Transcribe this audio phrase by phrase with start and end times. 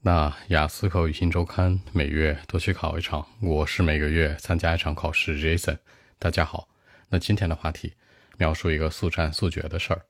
[0.00, 5.36] 那雅思口语新周刊每月都去考一场，我是每个月参加一场考试。
[5.36, 5.76] Jason，
[6.20, 6.68] 大家好。
[7.08, 7.94] 那今天的话题，
[8.36, 10.02] 描述一个速战速决的事儿。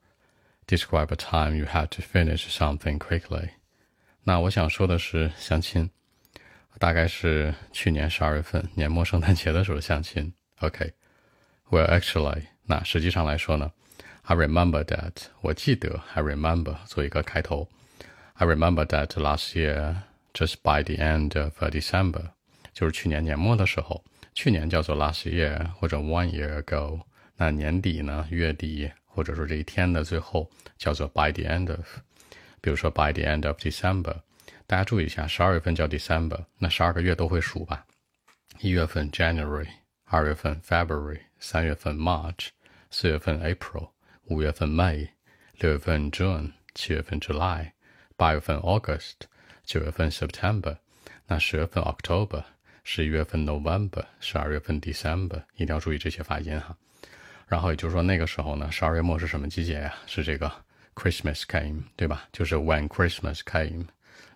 [0.67, 3.49] Describe a time you had to finish something quickly。
[4.25, 5.89] 那我想说的是相亲，
[6.79, 10.35] 大概是去年十二月份年末圣诞节的时候相亲。
[10.61, 13.73] OK，Well actually，那实际上来说呢
[14.25, 17.71] ，I remember that，我记得，I remember 做一个开头。
[18.38, 22.32] I remember that last year, just by the end of December，
[22.74, 24.04] 就是去年年末的时候。
[24.36, 27.02] 去年叫做 last year 或者 one year ago。
[27.36, 31.86] 那年底呢，月底或者说这一天的最后叫做 by the end of。
[32.60, 34.22] 比如说 by the end of December，
[34.66, 37.86] 大家注意一下，十二月份叫 December，那十二个月都会数吧？
[38.60, 39.68] 一月份 January，
[40.06, 42.48] 二月份 February，三月份 March，
[42.90, 43.90] 四月份 April，
[44.24, 45.10] 五月份 May，
[45.60, 47.74] 六月份 June，七月份 July。
[48.19, 49.15] 八月份 August，
[49.65, 50.77] 九月份 September，
[51.29, 52.43] 那十月份 October，
[52.83, 56.77] 十一月份 November，十二月份 December，一定要注意这些发音哈。
[57.47, 59.95] 然后也就是说那个时候呢，十二月末是什么季节呀？
[60.07, 60.51] 是这个
[60.97, 62.27] Christmas came，对吧？
[62.33, 63.87] 就是 When Christmas came，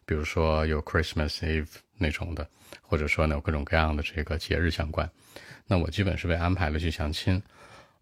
[0.07, 1.67] 比如说有 Christmas Eve
[1.99, 2.49] 那种的，
[2.83, 5.11] 或者说呢有各种各样的这个节日相关。
[5.67, 7.43] 那我基本是被安排了去相亲。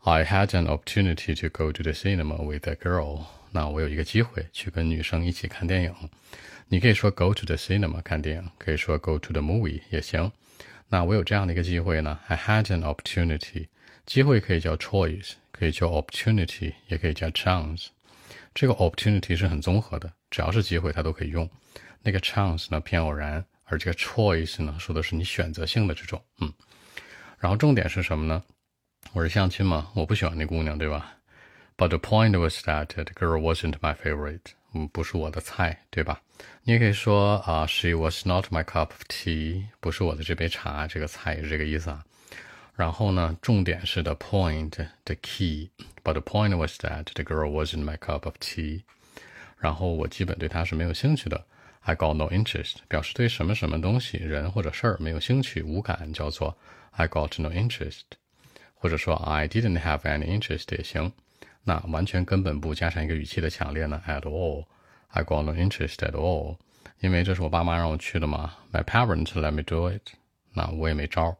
[0.03, 3.25] I had an opportunity to go to the cinema with a girl.
[3.53, 5.95] 那我有一个机会去跟女生一起看电影，
[6.69, 10.31] 你可以说 go to the cinema 看电影，可以说 go to the movie 也行。
[10.89, 13.69] 那我有这样的一个机会呢，I had an opportunity。
[14.07, 17.89] 机会可以叫 choice，可以叫 opportunity，也可以叫 chance。
[18.55, 21.49] 这个 opportunity 是很综合的，只要是机会它都可以用。
[22.03, 26.53] 那个 chance 呢偏偶然，而这个 choice 呢说的是你选择性的这种，嗯。
[27.39, 28.43] 然后重点是什么呢？
[29.13, 31.17] 我是相亲嘛，我不喜欢那姑娘，对吧
[31.80, 36.22] ？But the point was that the girl wasn't my favorite，嗯，不是我的菜，对吧？
[36.64, 42.04] 你也可以说啊，she was not my cup of tea，不是我的这杯茶，这个菜也是这个意思啊。
[42.76, 48.84] 然后呢，重点是 the point，the key。But the point was that the girl wasn't my cup of tea。
[49.58, 51.46] 然后我基本对她是没有兴趣的。
[51.82, 56.58] I got no interest，表示对什么什么东西、人或者事儿没有兴趣、无感，叫做
[56.92, 58.02] I got no interest。
[58.74, 61.14] 或者说 I didn't have any interest 也行。
[61.65, 64.65] 那完全根本不加上一个语气的强烈呢？At all,
[65.09, 66.57] I got no interest at all，
[67.01, 68.55] 因为这是我爸妈让我去的嘛。
[68.73, 70.15] My parents let me do it，
[70.55, 71.37] 那我也没招。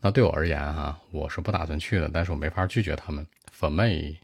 [0.00, 3.26] 那对我而言哈，我是不打算去的，但是我没法拒绝他们。
[3.52, 4.16] For me,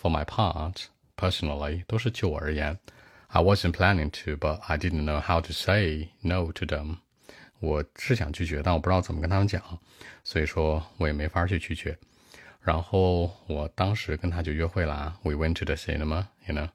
[0.00, 2.78] for my part, personally，都是就我而言。
[3.28, 6.96] I wasn't planning to, but I didn't know how to say no to them。
[7.60, 9.62] 我是想拒绝，但我不知道怎么跟他们讲，
[10.24, 11.96] 所以说我也没法去拒绝。
[12.62, 16.68] 然后我当时跟他就约会了啊，We went to the cinema，you know。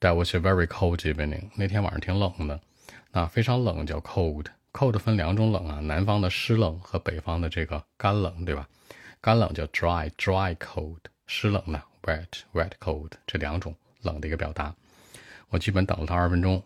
[0.00, 1.50] That was a very cold evening。
[1.54, 2.60] 那天晚上挺冷的，
[3.12, 4.46] 那非常冷叫 cold。
[4.72, 8.68] cold 分两种冷啊，南方的湿冷和北方的这个干冷，对吧？
[9.20, 10.98] 干冷叫 dry，dry cold。
[11.26, 13.12] 湿冷呢 wet，wet cold。
[13.26, 14.74] 这两种冷的一个表达。
[15.50, 16.62] 我基本等了他二十分钟，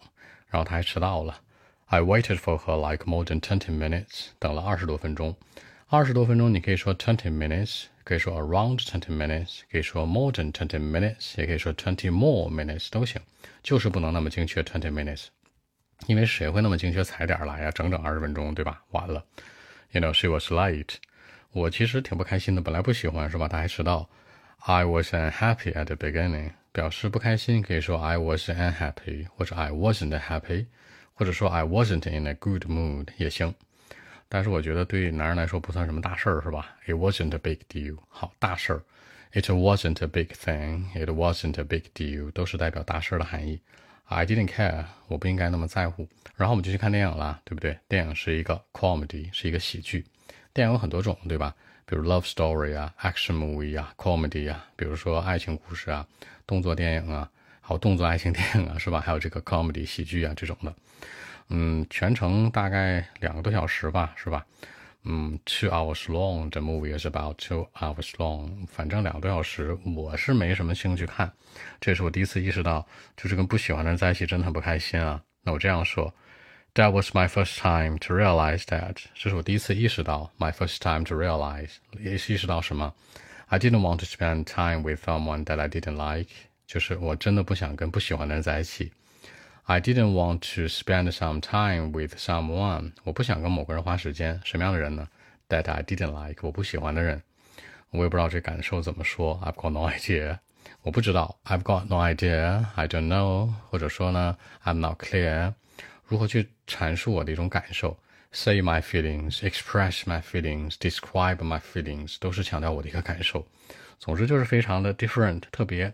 [0.49, 1.41] 然后他还迟到了。
[1.87, 4.29] I waited for her like more than twenty minutes。
[4.39, 5.37] 等了二十多分钟。
[5.89, 7.87] 二十多分钟你可以说 twenty minutes。
[8.06, 13.22] 可以说 around twenty minutes，可以说 more than twenty minutes，也可以说 twenty more minutes 都行，
[13.64, 15.28] 就是不能那么精确 twenty minutes，
[16.08, 17.72] 因为谁会那么精确踩点来呀？
[17.72, 18.84] 整整二十分钟，对吧？
[18.92, 19.24] 完了，
[19.92, 20.96] You know she was late，
[21.52, 23.48] 我其实挺不开心的，本来不喜欢是吧？
[23.48, 24.10] 他还迟到。
[24.64, 30.68] I was unhappy at the beginning，表示不开心可以说 I was unhappy，或者 I wasn't happy，
[31.16, 33.56] 或者说 I wasn't in a good mood 也行。
[34.29, 37.99] 但是我觉得对男人来说不算什么大事儿，是吧？It wasn't a big deal。
[38.09, 38.83] 好，大事儿。
[39.33, 40.85] It wasn't a big thing。
[40.95, 43.61] It wasn't a big deal，都是代表大事的含义。
[44.05, 46.09] I didn't care，我不应该那么在乎。
[46.37, 47.79] 然后我们就去看电影了，对不对？
[47.89, 50.05] 电影是一个 comedy，是一个喜剧。
[50.53, 51.55] 电影有很多种，对吧？
[51.85, 56.07] 比如 love story 啊，action movie 啊，comedy 啊，比如说爱情故事啊，
[56.47, 59.01] 动作电影啊，还有动作爱情电影啊，是吧？
[59.01, 60.75] 还有这个 comedy 喜剧啊这种的。
[61.49, 64.45] 嗯，全程大概两个多小时吧，是吧？
[65.05, 71.33] 嗯，two hours long，这 movie is about two hours long，反正两个多小时，我是没什么兴趣看。
[71.81, 72.85] 这是我第一次意识到，
[73.17, 75.23] 就是跟不喜欢的人在一起真的很不开心啊。
[75.45, 76.13] 那我这样说
[76.75, 81.71] ，That was my first time to realize that，这是我第一次意识到，my first time to realize，
[82.01, 82.93] 也意识到什么
[83.47, 86.31] ？I didn't want to spend time with someone that I didn't like，
[86.67, 88.91] 就是我真的不想跟不喜欢的人在一起。
[89.66, 92.94] I didn't want to spend some time with someone。
[93.04, 94.42] 我不想跟某个人花时间。
[94.44, 95.08] 什么样的人呢？
[95.50, 96.46] That I didn't like。
[96.46, 97.24] 我不喜欢的人。
[97.92, 99.40] 我也不知道这感受怎么说。
[99.44, 100.40] I've got no idea。
[100.82, 101.40] 我不知道。
[101.46, 103.54] I've got no idea。I don't know。
[103.70, 105.54] 或者说呢，I'm not clear。
[106.06, 107.98] 如何去阐述我的一种感受，
[108.34, 113.48] say my feelings, express my feelings, describe my feelings，都是强调我的一个感受。
[113.98, 115.94] 总之就是非常的 different，特别，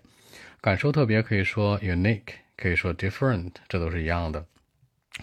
[0.59, 4.46] 感受特别可以说 unique， 可以说 different，这都是一样的。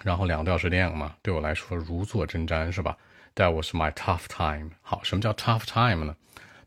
[0.03, 2.97] 然后两个调式电影嘛，对我来说如坐针毡，是吧
[3.33, 4.71] ？That was my tough time。
[4.81, 6.17] 好，什么叫 tough time 呢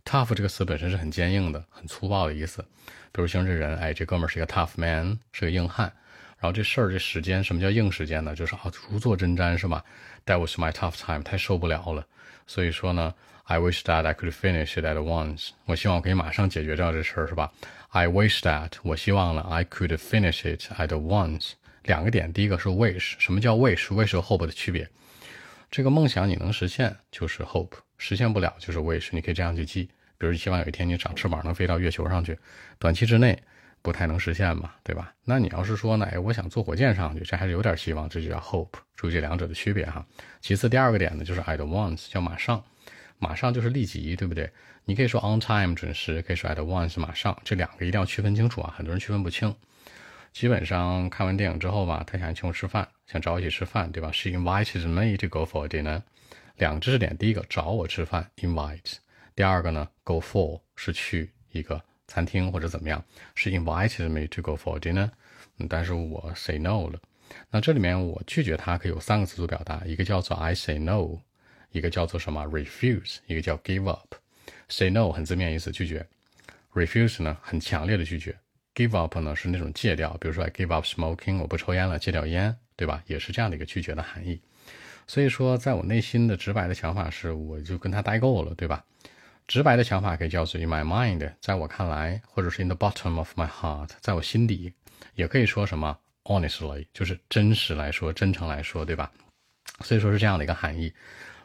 [0.02, 2.64] ？tough 这个词本身是很坚硬的、很粗暴的意思。
[3.12, 5.92] 比如形容这人，哎，这哥们儿是一个 tough man，是个硬汉。
[6.38, 8.34] 然后这事儿这时间，什么叫硬时间呢？
[8.34, 9.84] 就是啊，如坐针毡，是吧
[10.24, 12.06] ？That was my tough time，太受不了了。
[12.46, 13.12] 所以说呢
[13.44, 15.50] ，I wish that I could finish it at once。
[15.66, 17.52] 我希望我可以马上解决掉这事儿，是吧
[17.90, 21.52] ？I wish that，我希望呢，I could finish it at once。
[21.84, 24.88] 两个点，第一个是 wish，什么叫 wish？wish 和 hope 的区别？
[25.70, 29.08] 这个梦想你能实现就是 hope，实现不了就是 wish。
[29.12, 32.38] 你可以这样去记，比如希望有一天你长翅膀能飞到月球上去，
[32.78, 33.38] 短期之内。
[33.84, 35.12] 不太能实现嘛，对吧？
[35.24, 38.78] 那你要是说呢，哎，我想坐火箭上去，这还是有点希望，这就叫 hope。
[38.94, 40.06] 注意这两者的区别哈。
[40.40, 42.62] 其次，第二个点呢，就是 at once，叫马上，
[43.22, 44.50] 马上就是立即，对不对？
[44.84, 48.74] 你可以说 on time 准时，可以说 at once 马上，这两个一定要区分清楚啊。
[48.76, 49.54] 很多人区分不清。
[50.32, 56.02] 基本上看完电影之后吧，他想请我吃饭，想找我一起吃饭，对吧？She invited me to go for dinner。
[56.56, 58.96] 两个知识点，第一个找我吃饭，invite；
[59.36, 61.80] 第二个呢，go for 是去一个。
[62.08, 63.02] 餐厅或者怎么样，
[63.34, 65.08] 是 invited me to go for dinner，
[65.56, 67.00] 嗯但是我 say no 了。
[67.50, 71.20] 那这里面我拒绝他可以有三个词组表达，一个叫做 I say no，
[71.72, 74.14] 一个叫做什么 refuse，一个叫 give up。
[74.68, 76.06] say no 很字面意思拒绝
[76.72, 78.34] ，refuse 呢很强烈的拒绝
[78.74, 83.02] ，give up 呢是那种戒掉，比如说 I give up smoking，我不抽烟了，戒掉烟，对吧？
[83.06, 84.40] 也是这样的一个拒绝的含义。
[85.06, 88.84] 所以说，在我内心的直白的想法是，我就跟他待够了，对吧？
[89.48, 94.72] 直白的想法可以叫做 in my mind，在我看来，或者是 in the bottom of my heart，在我心底，
[95.16, 99.10] 也可以说什么 honestly，就是真实来说，真诚来说，对吧？
[99.80, 100.90] 所以说是这样的一个含义。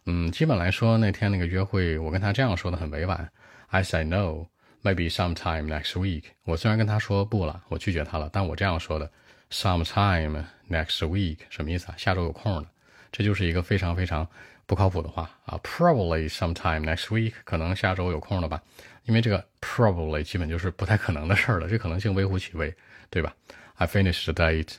[0.10, 3.30] 嗯，基本来说那天那个约会，我跟他这样说的很委婉
[3.68, 6.24] ，I say no，maybe sometime next week。
[6.46, 9.12] 我虽然跟他说不了，我拒绝他了，但我这样说的
[9.52, 11.96] ，sometime next week 什么意思啊？
[11.98, 12.66] 下周有空了，
[13.12, 14.28] 这就是一个非常非常。
[14.66, 18.62] 不靠谱的话啊，probably sometime next week，可能下周有空了吧？
[19.06, 22.76] 因为这个 probably 基本就是不太可能的事儿了，这可能性微乎其微，
[23.10, 23.34] 对吧
[23.76, 24.74] ？I finished the date，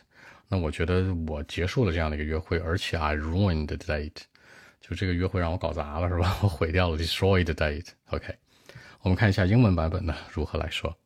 [0.48, 4.24] 那我觉得我结束了这样的一个约会，而且 I ruined the date，
[4.81, 6.37] 就这个约会让我搞砸了，是吧？
[6.41, 8.35] 我毁掉了 destroyed the date。OK，
[9.01, 10.97] 我们看一下英文版本呢如何来说。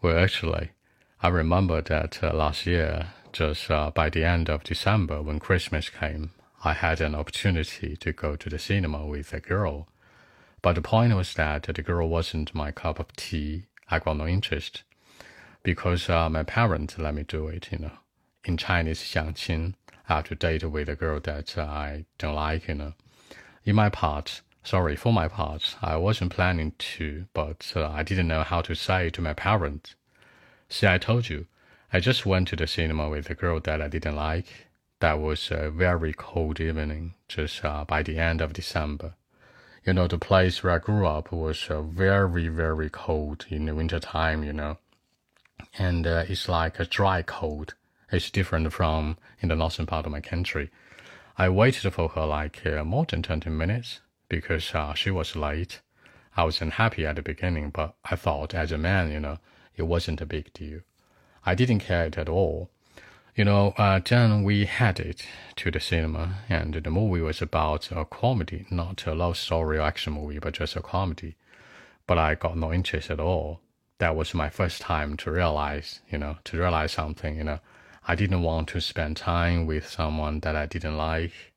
[0.00, 0.70] Well, actually,
[1.18, 6.30] I remember that last year, just by the end of December when Christmas came.
[6.64, 9.86] I had an opportunity to go to the cinema with a girl.
[10.62, 13.64] But the point was that the girl wasn't my cup of tea.
[13.88, 14.84] I got no interest.
[15.64, 17.98] Because uh, my parents let me do it, you know.
[18.44, 19.74] In Chinese 相亲,
[20.07, 22.93] have to date with a girl that uh, I don't like, you know.
[23.63, 28.27] In my part, sorry, for my part, I wasn't planning to, but uh, I didn't
[28.27, 29.95] know how to say it to my parents.
[30.69, 31.47] See, I told you,
[31.93, 34.67] I just went to the cinema with a girl that I didn't like
[34.99, 39.13] that was a very cold evening, just uh, by the end of December.
[39.85, 43.75] You know, the place where I grew up was uh, very, very cold in the
[43.75, 44.77] winter time, you know.
[45.77, 47.75] And uh, it's like a dry cold.
[48.11, 50.69] It's different from in the northern part of my country.
[51.37, 53.99] I waited for her like uh, more than 20 minutes
[54.29, 55.81] because uh, she was late.
[56.35, 59.37] I wasn't happy at the beginning, but I thought as a man, you know,
[59.75, 60.81] it wasn't a big deal.
[61.45, 62.69] I didn't care it at all
[63.37, 65.21] you know, uh, then we headed
[65.57, 69.81] to the cinema, and the movie was about a comedy, not a love story or
[69.81, 71.35] action movie, but just a comedy.
[72.07, 73.61] But I got no interest at all.
[73.99, 77.59] That was my first time to realize, you know, to realize something, you know.
[78.09, 81.51] I didn't want to spend time with someone that I didn't like,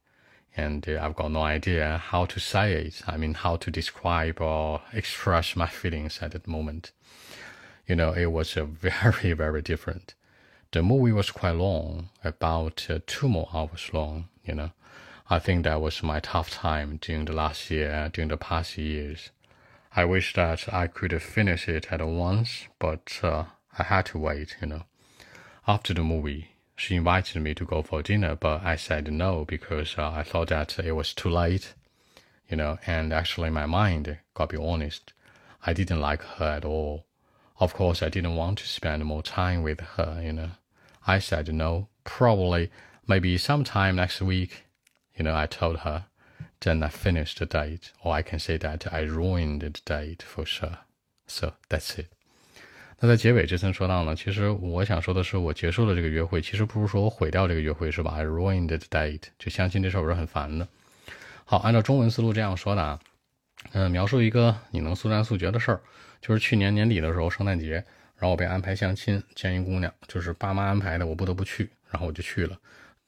[0.56, 3.02] and uh, I've got no idea how to say it.
[3.06, 6.90] I mean, how to describe or express my feelings at that moment.
[7.86, 10.14] You know, it was a very, very different.
[10.72, 14.72] The movie was quite long, about uh, two more hours long, you know.
[15.28, 19.30] I think that was my tough time during the last year, during the past years.
[19.94, 23.44] I wish that I could finish it at once, but uh,
[23.78, 24.82] I had to wait, you know.
[25.66, 29.96] After the movie, she invited me to go for dinner, but I said no because
[29.98, 31.74] uh, I thought that it was too late,
[32.48, 35.12] you know, and actually my mind, gotta be honest,
[35.66, 37.04] I didn't like her at all.
[37.58, 40.50] Of course, I didn't want to spend more time with her, you know.
[41.06, 42.70] I said no, probably,
[43.06, 44.64] maybe sometime next week.
[45.14, 46.06] You know, I told her.
[46.60, 50.46] Then I finished the date, or I can say that I ruined the date for
[50.46, 50.78] sure.
[51.26, 52.12] So that's it.
[53.02, 59.22] 那在结尾这层说到呢，其实我想说的是，我结束了这个约会，其实不如说我毁掉这个约会，是吧？I ruined the date。
[59.38, 60.68] 就相亲这事儿我是很烦的。
[61.46, 63.00] 好，按照中文思路这样说的啊，
[63.72, 65.80] 嗯，描述一个你能速战速决的事儿，
[66.20, 67.72] 就是去年年底的时候，圣诞节，
[68.16, 72.54] 然后我被安排相亲，见一姑娘，就是爸妈安排的，我不得不去，然后我就去了。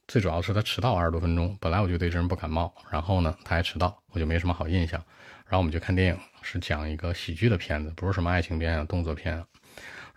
[0.08, 4.98] 最主要是他迟到二十多分钟，本来我就对这人不感冒，然后呢他还迟到，我就没什么好印象。
[5.44, 9.46] 然后我们就看电影，是讲一个喜剧的片子，不是什么爱情片啊、动作片啊。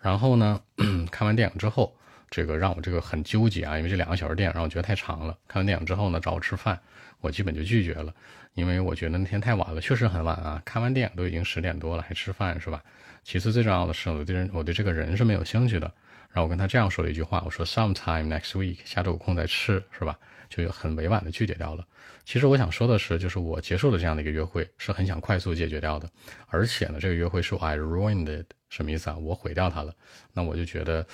[0.05, 0.61] 然后呢，
[1.09, 1.91] 看完电影之后，
[2.29, 5.35] 这个让我这个很纠结啊，因为这两个小时电影让我觉得太长了。
[5.47, 6.79] 看完电影之后呢，找我吃饭。
[7.21, 8.13] 我基本就拒绝了，
[8.53, 10.61] 因为我觉得那天太晚了，确实很晚啊。
[10.63, 12.83] 看完电影都已经十点多了，还吃饭是吧？
[13.23, 15.91] 其次最重要的是，我对人，我对这个人是没有兴趣的。
[16.31, 20.15] 然后我跟他这样说了一句话，我说 sometime next week，下周有空再吃是吧？
[20.49, 21.85] 就很委婉的拒绝掉了。
[22.23, 26.09] 其实我想说的是，就是我结束了这样的一个约会，是很想快速解决掉的。
[26.47, 29.17] 而且呢，这个约会是 I ruined 什么意思啊？
[29.17, 29.93] 我毁掉它了。
[30.33, 31.05] 那我就觉得，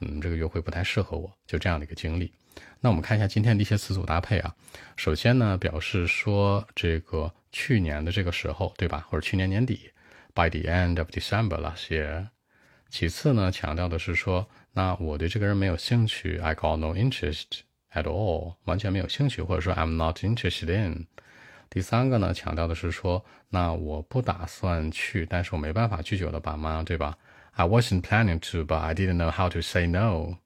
[0.00, 2.32] 嗯，这个约会不太适合我，就这样的一个经历。
[2.80, 4.54] 那我们看一下今天的一些词组搭配啊。
[4.96, 9.06] 首先呢，表示说这个去年的这个时候，对吧？
[9.08, 9.90] 或者去年年底
[10.34, 12.28] ，by the end of December last year。
[12.88, 17.60] 其次呢，强调的是说，那我对这个人没有兴趣，I got no interest
[17.92, 21.06] at all，完全没有兴趣，或者说 I'm not interested in。
[21.68, 27.16] 第三个呢，强调的是说，那我不打算去，但是我没办法拒绝我的爸妈，对吧
[27.52, 30.36] ？I wasn't planning to，but I didn't know how to say no。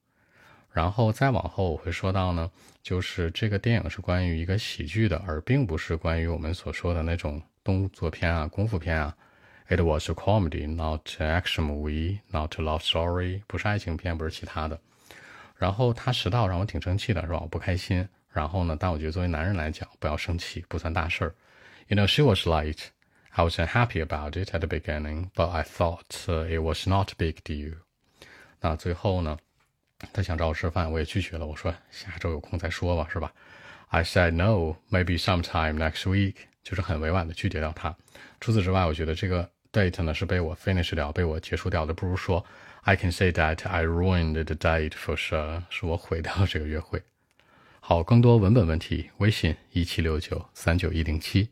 [0.71, 2.51] 然后再往后我会说到呢，
[2.83, 9.15] 就是这个电影是关于一个喜剧的，而并不是关于我们所说的那种动作片啊、功夫片啊。
[9.67, 14.79] It was comedy, not action movie, not a love story，不是爱情片，不是其他的。
[15.57, 17.39] 然后他迟到让我挺生气的，是吧？
[17.41, 18.07] 我不开心。
[18.31, 21.33] 然后呢，但我觉得作为男人来讲，不要生气，不算大事儿。
[21.87, 22.87] You know, she was late.
[23.29, 26.03] I was unhappy about it at the beginning, but I thought
[26.49, 27.75] it was not big deal.
[28.59, 29.37] 那最后呢？
[30.11, 31.45] 他想找我吃饭，我也拒绝了。
[31.45, 33.31] 我说下周有空再说吧，是吧
[33.87, 37.95] ？I said no, maybe sometime next week，就是很委婉的拒绝掉他。
[38.41, 42.45] 除此之外，我觉得这个 date 呢是被我 finish 掉，被我结束掉的，不如说
[42.87, 47.01] I can say that I ruined the date for sure，是我毁掉了这个约会。
[47.79, 51.49] 好，更多文本问题，微信一七六九三九一零七。